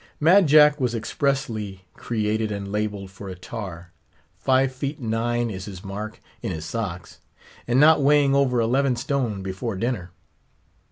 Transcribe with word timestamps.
Mad 0.19 0.47
Jack 0.47 0.81
was 0.81 0.95
expressly 0.95 1.85
created 1.93 2.51
and 2.51 2.71
labelled 2.71 3.11
for 3.11 3.29
a 3.29 3.35
tar. 3.35 3.91
Five 4.35 4.71
feet 4.73 4.99
nine 4.99 5.51
is 5.51 5.65
his 5.65 5.83
mark, 5.83 6.19
in 6.41 6.51
his 6.51 6.65
socks; 6.65 7.19
and 7.67 7.79
not 7.79 8.01
weighing 8.01 8.33
over 8.33 8.59
eleven 8.59 8.95
stone 8.95 9.43
before 9.43 9.75
dinner. 9.75 10.09